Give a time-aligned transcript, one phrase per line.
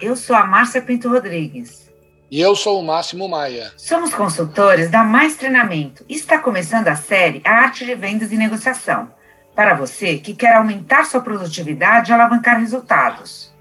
[0.00, 1.90] eu sou a Márcia Pinto Rodrigues.
[2.30, 3.72] E eu sou o Máximo Maia.
[3.76, 8.36] Somos consultores da Mais Treinamento e está começando a série A Arte de Vendas e
[8.36, 9.12] Negociação,
[9.52, 13.52] para você que quer aumentar sua produtividade e alavancar resultados.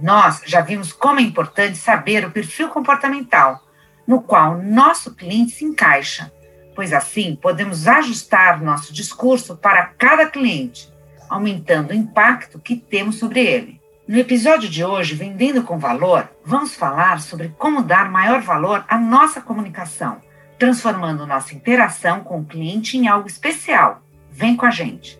[0.00, 3.60] Nós já vimos como é importante saber o perfil comportamental
[4.06, 6.32] no qual nosso cliente se encaixa,
[6.74, 10.90] pois assim podemos ajustar nosso discurso para cada cliente,
[11.28, 13.83] aumentando o impacto que temos sobre ele.
[14.06, 18.98] No episódio de hoje, Vendendo com Valor, vamos falar sobre como dar maior valor à
[18.98, 20.20] nossa comunicação,
[20.58, 24.02] transformando nossa interação com o cliente em algo especial.
[24.30, 25.16] Vem com a gente!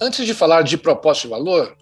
[0.00, 1.76] Antes de falar de propósito e valor,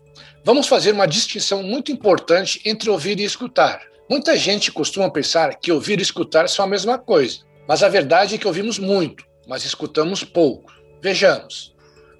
[0.44, 3.82] vamos fazer uma distinção muito importante entre ouvir e escutar.
[4.08, 8.34] Muita gente costuma pensar que ouvir e escutar são a mesma coisa, mas a verdade
[8.34, 10.72] é que ouvimos muito, mas escutamos pouco.
[11.00, 11.74] Vejamos.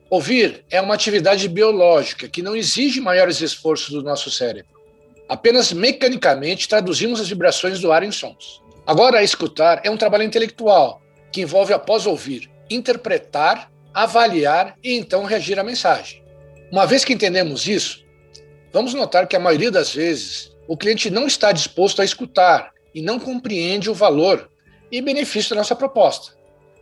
[0.09, 4.73] Ouvir é uma atividade biológica que não exige maiores esforços do nosso cérebro.
[5.29, 8.63] Apenas mecanicamente traduzimos as vibrações do ar em sons.
[8.87, 11.01] Agora, escutar é um trabalho intelectual
[11.31, 16.23] que envolve, após ouvir, interpretar avaliar e então reagir à mensagem.
[16.71, 18.02] Uma vez que entendemos isso,
[18.73, 23.03] vamos notar que a maioria das vezes o cliente não está disposto a escutar e
[23.03, 24.49] não compreende o valor
[24.91, 26.35] e benefício da nossa proposta.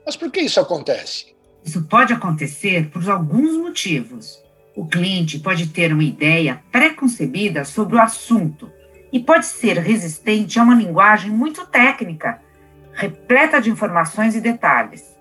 [0.04, 1.34] Mas por que isso acontece?
[1.64, 4.42] Isso pode acontecer por alguns motivos.
[4.74, 8.70] O cliente pode ter uma ideia pré-concebida sobre o assunto
[9.12, 12.40] e pode ser resistente a uma linguagem muito técnica,
[12.92, 15.16] repleta de informações e detalhes.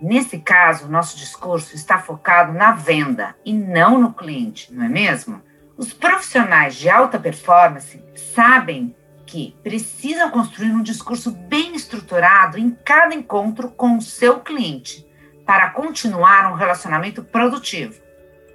[0.00, 5.40] Nesse caso, nosso discurso está focado na venda e não no cliente, não é mesmo?
[5.76, 8.94] Os profissionais de alta performance sabem
[9.26, 15.04] que precisam construir um discurso bem estruturado em cada encontro com o seu cliente
[15.44, 18.00] para continuar um relacionamento produtivo,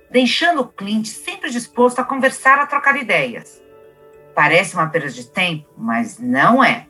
[0.09, 3.61] deixando o cliente sempre disposto a conversar, a trocar ideias.
[4.33, 6.87] Parece uma perda de tempo, mas não é.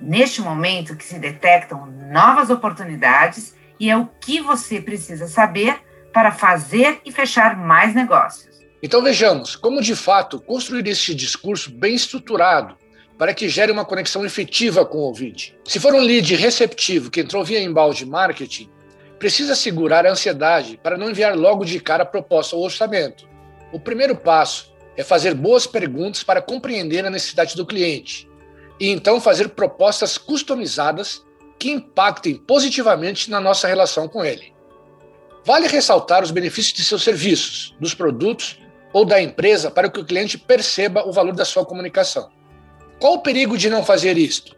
[0.00, 5.80] Neste momento que se detectam novas oportunidades e é o que você precisa saber
[6.12, 8.65] para fazer e fechar mais negócios.
[8.82, 12.76] Então vejamos como de fato construir esse discurso bem estruturado
[13.18, 15.56] para que gere uma conexão efetiva com o ouvinte.
[15.64, 18.68] Se for um lead receptivo que entrou via embalde marketing,
[19.18, 23.26] precisa segurar a ansiedade para não enviar logo de cara a proposta ou orçamento.
[23.72, 28.28] O primeiro passo é fazer boas perguntas para compreender a necessidade do cliente
[28.78, 31.24] e então fazer propostas customizadas
[31.58, 34.54] que impactem positivamente na nossa relação com ele.
[35.44, 38.58] Vale ressaltar os benefícios de seus serviços, dos produtos
[38.96, 42.30] ou da empresa para que o cliente perceba o valor da sua comunicação.
[42.98, 44.56] Qual o perigo de não fazer isto?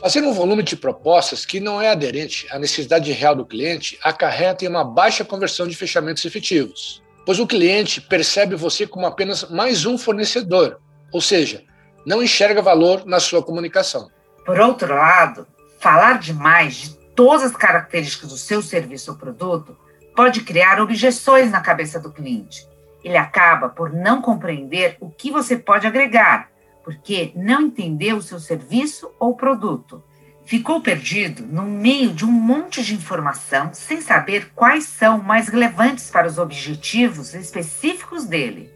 [0.00, 4.64] Fazer um volume de propostas que não é aderente à necessidade real do cliente acarreta
[4.64, 9.84] em uma baixa conversão de fechamentos efetivos, pois o cliente percebe você como apenas mais
[9.84, 10.78] um fornecedor,
[11.10, 11.64] ou seja,
[12.06, 14.08] não enxerga valor na sua comunicação.
[14.46, 15.46] Por outro lado,
[15.84, 19.76] Falar demais de todas as características do seu serviço ou produto
[20.16, 22.66] pode criar objeções na cabeça do cliente.
[23.04, 26.48] Ele acaba por não compreender o que você pode agregar,
[26.82, 30.02] porque não entendeu o seu serviço ou produto.
[30.46, 36.10] Ficou perdido no meio de um monte de informação sem saber quais são mais relevantes
[36.10, 38.72] para os objetivos específicos dele.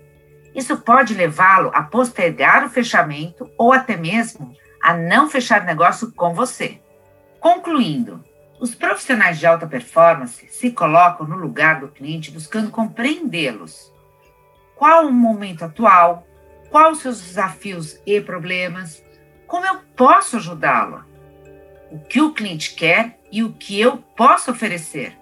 [0.55, 6.33] Isso pode levá-lo a postergar o fechamento ou até mesmo a não fechar negócio com
[6.33, 6.81] você.
[7.41, 8.25] Concluindo,
[8.61, 13.93] os profissionais de alta performance se colocam no lugar do cliente buscando compreendê-los.
[14.79, 16.25] Qual o momento atual?
[16.71, 19.03] Quais os seus desafios e problemas?
[19.45, 21.05] Como eu posso ajudá-lo?
[21.91, 25.19] O que o cliente quer e o que eu posso oferecer?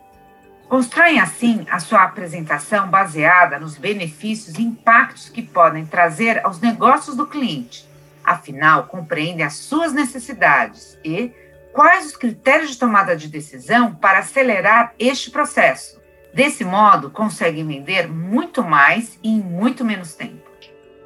[0.68, 7.16] Constroem assim a sua apresentação baseada nos benefícios e impactos que podem trazer aos negócios
[7.16, 7.88] do cliente.
[8.22, 11.32] Afinal, compreendem as suas necessidades e
[11.72, 16.04] quais os critérios de tomada de decisão para acelerar este processo.
[16.36, 20.50] Desse modo, conseguem vender muito mais e em muito menos tempo.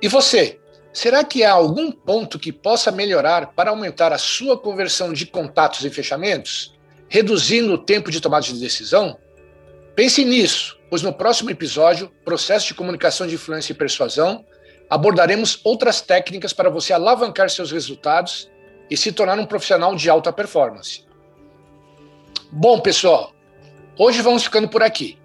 [0.03, 0.59] E você?
[0.93, 5.85] Será que há algum ponto que possa melhorar para aumentar a sua conversão de contatos
[5.85, 6.77] e fechamentos,
[7.09, 9.17] reduzindo o tempo de tomada de decisão?
[9.95, 14.45] Pense nisso, pois no próximo episódio, Processo de Comunicação de Influência e Persuasão,
[14.91, 18.51] abordaremos outras técnicas para você alavancar seus resultados
[18.91, 21.05] e se tornar um profissional de alta performance.
[22.51, 23.33] Bom, pessoal,
[23.97, 25.20] hoje vamos ficando por aqui.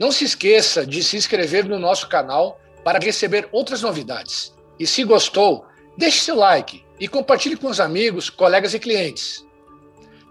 [0.00, 4.54] Não se esqueça de se inscrever no nosso canal para receber outras novidades.
[4.78, 9.46] E se gostou, deixe seu like, e compartilhe com os amigos, colegas e clientes.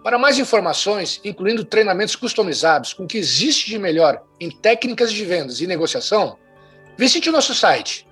[0.04, 5.24] Para mais informações, incluindo treinamentos customizados com o que existe de melhor em técnicas de
[5.24, 6.36] vendas e negociação,
[6.98, 8.08] visite o nosso site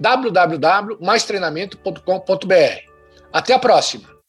[0.00, 2.90] www.maistreinamento.com.br.
[3.32, 4.19] Até a próxima!